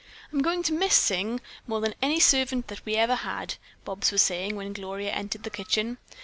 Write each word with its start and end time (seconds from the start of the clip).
"I'm 0.33 0.41
going 0.41 0.63
to 0.63 0.73
miss 0.73 0.95
Sing 0.95 1.41
more 1.67 1.79
than 1.79 1.93
any 2.01 2.19
servant 2.19 2.69
that 2.69 2.83
we 2.87 2.95
ever 2.95 3.13
had," 3.13 3.57
Bobs 3.85 4.11
was 4.11 4.23
saying 4.23 4.55
when 4.55 4.73
Gloria 4.73 5.11
entered 5.11 5.43
the 5.43 5.51
kitchen. 5.51 5.99